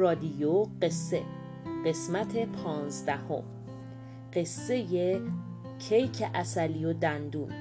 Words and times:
رادیو 0.00 0.66
قصه 0.82 1.22
قسمت 1.86 2.48
پانزدهم. 2.48 3.42
قصه 4.32 5.20
کیک 5.78 6.24
اصلی 6.34 6.84
و 6.84 6.92
دندون. 6.92 7.52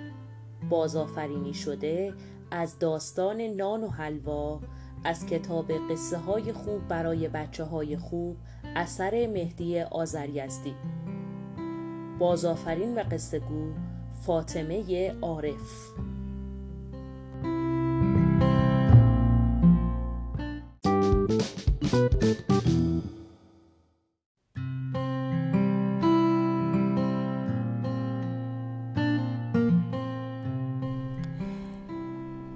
بازآفرینی 0.70 1.54
شده 1.54 2.14
از 2.52 2.80
داستان 2.80 3.42
نان 3.42 3.84
و 3.84 3.88
حلوا 3.88 4.60
از 5.04 5.26
کتاب 5.26 5.72
قصه 5.92 6.18
های 6.18 6.54
خوب 6.54 6.88
برای 6.88 7.28
بچه 7.28 7.64
های 7.64 7.98
خوب 7.98 8.38
اثر 8.76 9.28
مهدی 9.28 9.82
آزریزدی 9.82 10.76
بازآفرین 12.20 12.96
و 12.96 13.04
قصه 13.12 13.40
گو 13.40 13.72
فاطمه 14.26 15.12
عارف. 15.22 15.92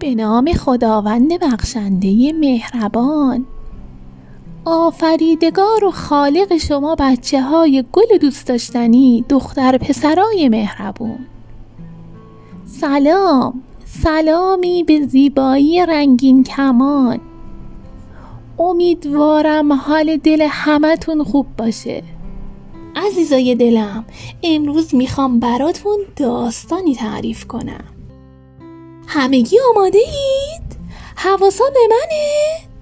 به 0.03 0.15
نام 0.15 0.53
خداوند 0.53 1.39
بخشنده 1.39 2.33
مهربان. 2.33 3.45
آفریدگار 4.65 5.85
و 5.85 5.91
خالق 5.91 6.57
شما 6.57 6.95
بچه 6.99 7.41
های 7.41 7.85
گل 7.91 8.17
دوست 8.21 8.47
داشتنی 8.47 9.25
دختر 9.29 9.77
پسرای 9.77 10.49
مهربون. 10.49 11.19
سلام 12.65 13.61
سلامی 13.85 14.83
به 14.83 15.07
زیبایی 15.07 15.85
رنگین 15.85 16.43
کمان. 16.43 17.19
امیدوارم 18.59 19.73
حال 19.73 20.17
دل 20.17 20.47
همتون 20.49 21.23
خوب 21.23 21.45
باشه. 21.57 22.03
عزیزای 22.95 23.55
دلم 23.55 24.05
امروز 24.43 24.95
می‌خوام 24.95 25.39
براتون 25.39 25.97
داستانی 26.15 26.95
تعریف 26.95 27.45
کنم. 27.45 27.92
همگی 29.07 29.57
آماده 29.75 29.97
اید؟ 29.97 30.77
حواسا 31.15 31.63
به 31.73 31.79
منه؟ 31.89 32.73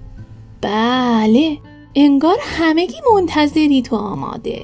بله 0.60 1.58
انگار 1.94 2.36
همگی 2.40 2.96
منتظری 3.14 3.82
تو 3.82 3.96
آماده 3.96 4.62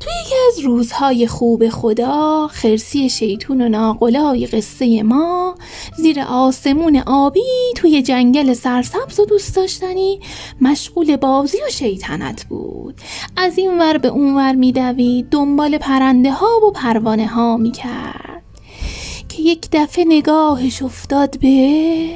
توی 0.00 0.12
یکی 0.26 0.34
از 0.48 0.58
روزهای 0.64 1.26
خوب 1.26 1.68
خدا 1.68 2.48
خرسی 2.48 3.10
شیطون 3.10 3.60
و 3.60 3.68
ناقلای 3.68 4.46
قصه 4.46 5.02
ما 5.02 5.54
زیر 5.96 6.20
آسمون 6.20 7.02
آبی 7.06 7.40
توی 7.76 8.02
جنگل 8.02 8.54
سرسبز 8.54 9.20
و 9.20 9.24
دوست 9.24 9.56
داشتنی 9.56 10.20
مشغول 10.60 11.16
بازی 11.16 11.58
و 11.66 11.70
شیطنت 11.70 12.44
بود 12.44 12.94
از 13.36 13.58
این 13.58 13.78
ور 13.78 13.98
به 13.98 14.08
اون 14.08 14.36
ور 14.36 14.52
میدوید 14.52 15.28
دنبال 15.28 15.78
پرنده 15.78 16.32
ها 16.32 16.66
و 16.66 16.70
پروانه 16.70 17.26
ها 17.26 17.56
می‌کرد 17.56 18.21
که 19.42 19.48
یک 19.48 19.68
دفعه 19.72 20.04
نگاهش 20.08 20.82
افتاد 20.82 21.38
به 21.40 22.08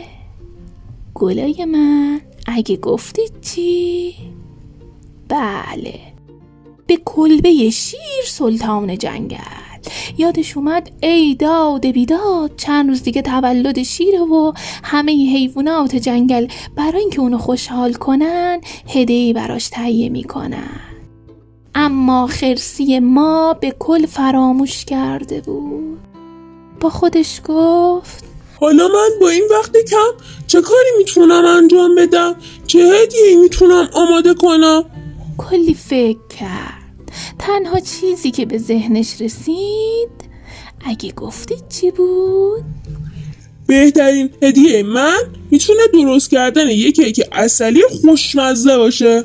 گلای 1.15 1.65
من. 1.65 2.21
اگه 2.47 2.77
گفتید 2.77 3.33
چی؟ 3.41 4.15
بله 5.29 5.95
به 6.87 6.99
کلبه 7.05 7.71
شیر 7.71 8.25
سلطان 8.27 8.99
جنگل. 8.99 9.37
یادش 10.19 10.57
اومد 10.57 10.91
ای 11.03 11.35
داد 11.35 11.87
بیداد 11.87 12.57
چند 12.57 12.89
روز 12.89 13.03
دیگه 13.03 13.23
تولد 13.23 13.83
شیره 13.83 14.21
و 14.21 14.53
همه 14.83 15.13
حیوانات 15.13 15.97
جنگل 15.97 16.47
برای 16.77 17.01
اینکه 17.01 17.21
اونو 17.21 17.39
خوشحال 17.39 17.93
کنن 17.93 18.61
هدیه 18.89 19.33
براش 19.33 19.69
تهیه 19.69 20.09
می‌کنن. 20.09 20.81
اما 21.75 22.27
خرسی 22.27 22.99
ما 22.99 23.57
به 23.61 23.75
کل 23.79 24.07
فراموش 24.07 24.85
کرده 24.85 25.41
بود. 25.41 26.06
با 26.81 26.91
خودش 26.91 27.41
گفت 27.49 28.25
حالا 28.61 28.89
من 28.89 29.09
با 29.21 29.29
این 29.29 29.45
وقت 29.51 29.77
کم 29.77 30.25
چه 30.47 30.61
کاری 30.61 30.89
می‌تونم 30.99 31.45
انجام 31.45 31.95
بدم؟ 31.95 32.37
چه 32.67 32.79
هدیه 32.79 33.37
می‌تونم 33.43 33.89
آماده 33.93 34.35
کنم؟ 34.35 34.85
کلی 35.39 35.75
فکر 35.75 36.27
کرد. 36.41 37.13
تنها 37.39 37.81
چیزی 37.81 38.31
که 38.31 38.47
به 38.47 38.59
ذهنش 38.59 39.21
رسید 39.21 40.11
اگه 40.87 41.13
گفتید 41.13 41.69
چی 41.69 41.91
بود؟ 41.91 42.65
بهترین 43.67 44.31
هدیه 44.43 44.83
من 44.83 45.19
می‌تونه 45.51 45.81
درست 45.93 46.31
کردن 46.31 46.69
یک 46.69 46.97
کیک 46.97 47.21
اصلی 47.33 47.83
خوشمزه 48.03 48.77
باشه. 48.77 49.25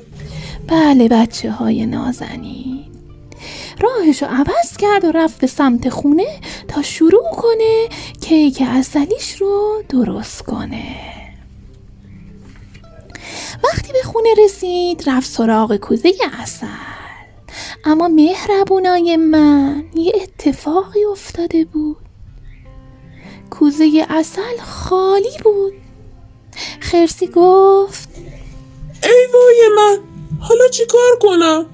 بله 0.68 1.07
بچه 1.07 1.51
های 1.51 1.85
نازنین. 1.85 2.71
راهشو 3.81 4.25
عوض 4.25 4.78
کرد 4.78 5.06
و 5.06 5.12
رفت 5.12 5.42
به 5.42 5.47
سمت 5.47 5.90
خونه 5.90 6.40
تا 6.68 6.81
شروع 6.81 7.31
کنه 7.42 7.90
کیک 8.22 8.64
اصلیش 8.68 9.42
رو 9.42 9.84
درست 9.90 10.42
کنه. 10.42 10.96
وقتی 13.64 13.94
به 13.94 14.03
خونه 14.03 14.30
رسید 14.46 15.09
رفت 15.09 15.30
سراغ 15.30 15.75
کوزه 15.75 16.14
اصل. 16.40 16.68
اما 17.86 18.08
مهربونای 18.08 19.18
من 19.18 19.84
یه 19.94 20.13
اتفاقی 20.16 21.06
افتاده 21.06 21.66
بود. 21.66 21.98
کوزه 23.50 24.06
اصل 24.09 24.58
خالی 24.63 25.38
بود. 25.44 25.74
خرسی 26.80 27.28
گفت 27.28 28.09
ای 29.03 29.28
وای 29.34 29.69
من 29.75 29.98
حالا 30.40 30.68
چی 30.68 30.86
کار 30.86 31.19
کنم؟ 31.22 31.66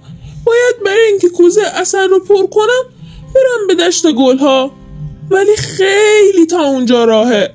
باید 0.48 0.84
برای 0.86 1.08
اینکه 1.12 1.30
کوزه 1.30 1.62
اصل 1.76 2.10
رو 2.10 2.20
پر 2.20 2.48
کنم 2.48 2.84
برم 3.36 3.68
به 3.68 3.76
دشت 3.76 4.12
گلها. 4.12 4.72
ولی 5.32 5.56
خیلی 5.56 6.46
تا 6.46 6.64
اونجا 6.64 7.06
راهه. 7.06 7.54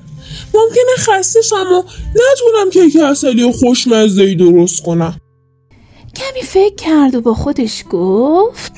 ممکنه 0.54 0.96
خسته 0.98 1.42
شم 1.42 1.72
و 1.72 1.82
نتونم 2.10 2.70
کیک 2.72 2.96
اصلی 3.02 3.42
و 3.42 3.52
خوشمزه 3.52 4.22
ای 4.22 4.34
درست 4.34 4.82
کنم. 4.82 5.20
کمی 6.16 6.42
فکر 6.42 6.74
کرد 6.74 7.14
و 7.14 7.20
با 7.20 7.34
خودش 7.34 7.84
گفت 7.90 8.72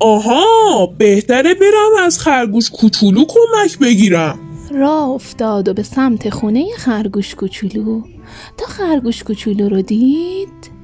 آها 0.00 0.86
بهتره 0.98 1.54
برم 1.54 2.04
از 2.04 2.18
خرگوش 2.18 2.70
کوچولو 2.70 3.24
کمک 3.24 3.78
بگیرم. 3.78 4.38
راه 4.70 5.08
افتاد 5.08 5.68
و 5.68 5.74
به 5.74 5.82
سمت 5.82 6.30
خونه 6.30 6.66
خرگوش 6.76 7.34
کوچولو. 7.34 8.02
تا 8.56 8.66
خرگوش 8.66 9.22
کوچولو 9.22 9.68
رو 9.68 9.82
دید 9.82 10.77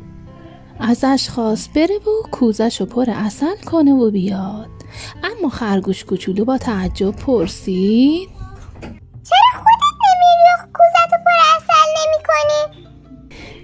ازش 0.89 1.28
خواست 1.28 1.71
بره 1.75 1.97
و 1.97 2.28
کوزش 2.31 2.81
رو 2.81 2.87
پر 2.87 3.11
اصل 3.11 3.56
کنه 3.67 3.93
و 3.93 4.11
بیاد. 4.11 4.69
اما 5.25 5.49
خرگوش 5.49 6.05
کوچولو 6.05 6.45
با 6.45 6.59
تعجب 6.59 7.11
پرسید 7.11 8.28
چرا 9.25 9.61
خودت 9.62 9.97
نمیری 10.05 10.73
کوزت 10.73 11.12
رو 11.12 11.19
پر 11.25 11.41
اصل 11.56 11.91
نمی 11.99 12.25
کنی؟ 12.27 12.84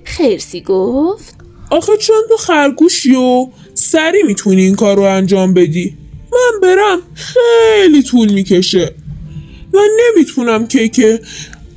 خرسی 0.04 0.60
گفت 0.60 1.34
آخه 1.70 1.96
چون 1.96 2.16
تو 2.28 2.36
خرگوشی 2.36 3.14
و 3.14 3.48
سری 3.74 4.22
می‌تونی 4.22 4.62
این 4.62 4.74
کار 4.74 4.96
رو 4.96 5.02
انجام 5.02 5.54
بدی؟ 5.54 5.98
من 6.32 6.60
برم 6.62 6.98
خیلی 7.14 8.02
طول 8.02 8.32
می‌کشه. 8.32 8.94
و 9.72 9.78
نمی‌تونم 10.00 10.66
کیک 10.66 11.00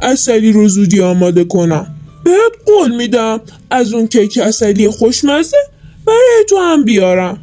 اصلی 0.01 0.51
رو 0.51 0.67
زودی 0.67 1.01
آماده 1.01 1.43
کنم. 1.43 1.95
بهت 2.23 2.51
قول 2.66 2.95
میدم. 2.95 3.41
از 3.69 3.94
اون 3.94 4.07
کیک 4.07 4.39
اصلی 4.44 4.89
خوشمزه 4.89 5.57
برای 6.06 6.45
تو 6.50 6.57
هم 6.57 6.84
بیارم. 6.84 7.39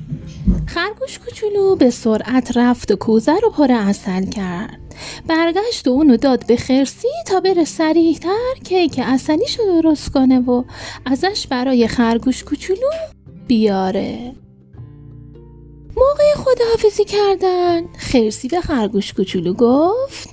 خرگوش 0.67 1.19
کوچولو 1.19 1.77
به 1.77 1.91
سرعت 1.91 2.57
رفت 2.57 2.91
و 2.91 2.97
کوزه 2.97 3.37
رو 3.43 3.51
پر 3.51 3.73
اصل 3.73 4.27
کرد. 4.27 4.81
برگشت 5.27 5.89
و 5.89 5.91
اونو 5.91 6.17
داد 6.17 6.47
به 6.47 6.57
خرسی 6.57 7.09
تا 7.27 7.41
بره 7.41 7.65
سریعتر 7.65 8.55
کیک 8.65 9.01
اصلیش 9.03 9.59
رو 9.59 9.83
درست 9.83 10.13
کنه 10.13 10.41
و 10.41 10.65
ازش 11.07 11.47
برای 11.51 11.89
خرگوش 11.89 12.45
کوچولو 12.45 12.91
بیاره. 13.47 14.33
موقع 15.97 16.35
خداحافظی 16.37 17.05
کردن 17.05 17.83
خرسی 17.99 18.49
به 18.49 18.61
خرگوش 18.61 19.13
کوچولو 19.13 19.55
گفت 19.55 20.29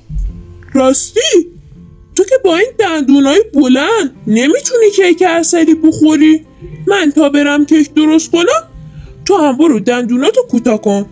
راستی؟ 0.73 1.56
که 2.37 2.43
با 2.43 2.57
این 2.57 2.71
دندونای 2.79 3.43
بلند 3.53 4.15
نمی‌تونی 4.27 4.89
کیک 4.95 5.23
اصلی 5.27 5.75
بخوری؟ 5.75 6.45
من 6.87 7.11
تا 7.15 7.29
برم 7.29 7.65
کیک 7.65 7.93
درست 7.93 8.31
کنم 8.31 8.63
تو 9.25 9.37
هم 9.37 9.57
برو 9.57 9.79
دندوناتو 9.79 10.41
کوتاه 10.49 10.81
کن. 10.81 11.05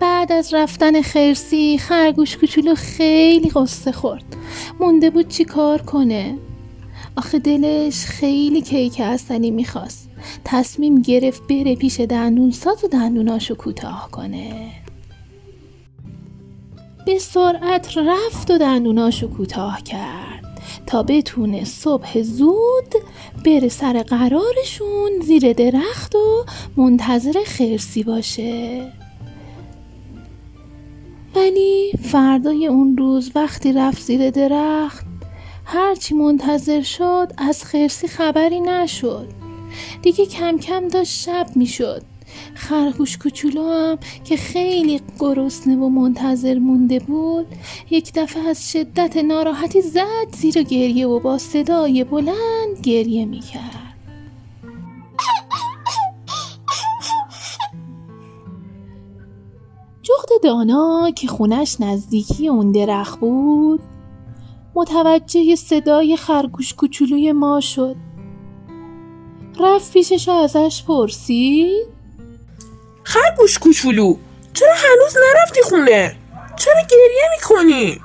بعد 0.00 0.32
از 0.32 0.54
رفتن 0.54 1.02
خرسی 1.02 1.78
خرگوش 1.78 2.36
کوچولو 2.36 2.74
خیلی 2.74 3.50
قصه 3.50 3.92
خورد. 3.92 4.24
مونده 4.80 5.10
بود 5.10 5.28
چی 5.28 5.44
کار 5.44 5.82
کنه؟ 5.82 6.38
آخه 7.16 7.38
دلش 7.38 8.04
خیلی 8.04 8.62
کیک 8.62 9.00
اصلی 9.00 9.50
می‌خواست. 9.50 10.08
تصمیم 10.44 11.02
گرفت 11.02 11.42
بره 11.48 11.76
پیش 11.76 12.00
دندون 12.00 12.50
ساز 12.50 12.84
و 12.84 12.88
دندوناشو 12.88 13.54
کوتاه 13.54 14.08
کنه. 14.12 14.72
به 17.06 17.18
سرعت 17.18 17.98
رفت 17.98 18.50
و 18.50 18.58
دندوناشو 18.58 19.28
کوتاه 19.28 19.82
کرد 19.82 20.60
تا 20.86 21.02
بتونه 21.02 21.64
صبح 21.64 22.22
زود 22.22 22.94
بره 23.44 23.68
سر 23.68 24.02
قرارشون 24.02 25.10
زیر 25.22 25.52
درخت 25.52 26.14
و 26.14 26.44
منتظر 26.76 27.34
خرسی 27.46 28.02
باشه. 28.02 28.92
ولی 31.34 31.92
فردای 32.02 32.66
اون 32.66 32.96
روز 32.96 33.30
وقتی 33.34 33.72
رفت 33.72 34.02
زیر 34.02 34.30
درخت 34.30 35.06
هرچی 35.64 36.14
منتظر 36.14 36.82
شد 36.82 37.32
از 37.38 37.64
خرسی 37.64 38.08
خبری 38.08 38.60
نشد. 38.60 39.28
دیگه 40.02 40.26
کم 40.26 40.58
کم 40.58 40.88
داشت 40.88 41.20
شب 41.20 41.46
می‌شد. 41.56 42.02
خرگوش 42.54 43.18
کوچولو 43.18 43.68
هم 43.68 43.98
که 44.24 44.36
خیلی 44.36 45.00
گرسنه 45.18 45.76
و 45.76 45.88
منتظر 45.88 46.58
مونده 46.58 46.98
بود 46.98 47.46
یک 47.90 48.12
دفعه 48.14 48.48
از 48.48 48.72
شدت 48.72 49.16
ناراحتی 49.16 49.82
زد 49.82 50.36
زیر 50.36 50.62
گریه 50.62 51.06
و 51.06 51.20
با 51.20 51.38
صدای 51.38 52.04
بلند 52.04 52.80
گریه 52.82 53.24
می‌کرد. 53.24 53.90
جغد 60.02 60.42
دانا 60.42 61.10
که 61.16 61.28
خونش 61.28 61.80
نزدیکی 61.80 62.48
اون 62.48 62.72
درخت 62.72 63.20
بود 63.20 63.80
متوجه 64.74 65.56
صدای 65.56 66.16
خرگوش 66.16 66.74
کوچولوی 66.74 67.32
ما 67.32 67.60
شد. 67.60 67.96
رفت 69.60 69.92
پیشش 69.92 70.28
ازش 70.28 70.84
پرسید. 70.84 71.99
خرگوش 73.10 73.58
کوچولو. 73.58 74.16
چرا 74.52 74.74
هنوز 74.74 75.16
نرفتی 75.16 75.62
خونه؟ 75.62 76.16
چرا 76.56 76.82
گریه 76.90 77.28
می‌کنی؟ 77.36 78.00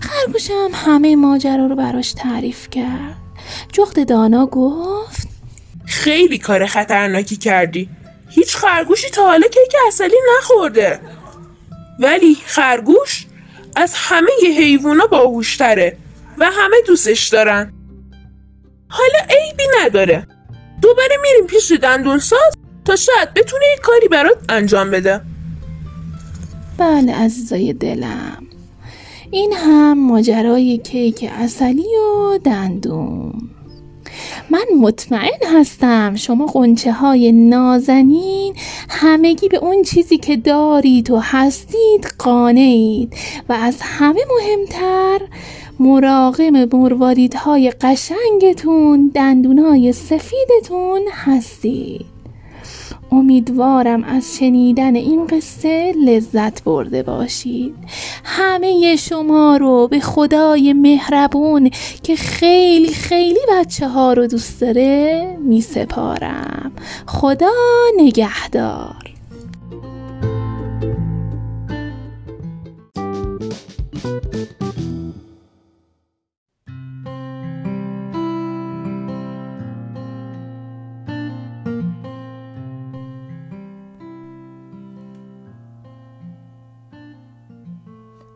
خرگوشم 0.00 0.70
همه 0.74 1.16
ماجرا 1.16 1.66
رو 1.66 1.76
براش 1.76 2.12
تعریف 2.12 2.70
کرد. 2.70 3.16
جغد 3.72 4.08
دانا 4.08 4.46
گفت 4.46 5.28
خیلی 5.86 6.38
کار 6.38 6.66
خطرناکی 6.66 7.36
کردی. 7.36 7.88
هیچ 8.28 8.56
خرگوشی 8.56 9.10
تا 9.10 9.26
حالا 9.26 9.48
کیک 9.48 9.76
اصلی 9.88 10.16
نخورده. 10.38 11.00
ولی 12.00 12.36
خرگوش 12.46 13.26
از 13.76 13.94
همه 13.96 14.30
حیوونا 14.42 15.06
باهوشتره 15.06 15.96
و 16.38 16.44
همه 16.44 16.76
دوستش 16.86 17.28
دارن. 17.28 17.72
حالا 18.88 19.18
عیبی 19.30 19.64
نداره. 19.80 20.26
دوباره 20.82 21.16
میریم 21.22 21.46
پیش 21.46 21.72
دندون 21.72 22.18
ساز 22.18 22.63
تا 22.84 22.96
شاید 22.96 23.34
بتونه 23.34 23.64
یک 23.74 23.80
کاری 23.80 24.08
برات 24.08 24.38
انجام 24.48 24.90
بده. 24.90 25.20
بله 26.78 27.14
عزیزای 27.14 27.72
دلم. 27.72 28.46
این 29.30 29.52
هم 29.52 30.06
ماجرای 30.06 30.78
کیک 30.78 31.30
اصلی 31.38 31.86
و 31.96 32.38
دندون. 32.38 33.50
من 34.50 34.64
مطمئن 34.80 35.58
هستم 35.58 36.14
شما 36.16 36.46
قنچه 36.46 36.92
های 36.92 37.32
نازنین 37.32 38.54
همگی 38.88 39.48
به 39.48 39.56
اون 39.56 39.82
چیزی 39.82 40.18
که 40.18 40.36
دارید 40.36 41.10
و 41.10 41.18
هستید 41.22 42.14
قانعید 42.18 43.14
و 43.48 43.52
از 43.52 43.76
همه 43.80 44.20
مهمتر 44.30 45.20
مراقب 45.80 46.74
مرواریدهای 46.74 47.70
قشنگتون 47.70 49.10
دندونهای 49.14 49.92
سفیدتون 49.92 51.02
هستید. 51.12 52.13
امیدوارم 53.18 54.04
از 54.04 54.36
شنیدن 54.38 54.96
این 54.96 55.26
قصه 55.26 55.94
لذت 56.06 56.64
برده 56.64 57.02
باشید. 57.02 57.74
همه 58.24 58.96
شما 58.96 59.56
رو 59.56 59.88
به 59.88 60.00
خدای 60.00 60.72
مهربون 60.72 61.70
که 62.02 62.16
خیلی 62.16 62.92
خیلی 62.92 63.40
بچه 63.52 63.88
ها 63.88 64.12
رو 64.12 64.26
دوست 64.26 64.60
داره 64.60 65.26
می 65.40 65.60
سپارم 65.60 66.72
خدا 67.06 67.52
نگهدار. 67.96 69.03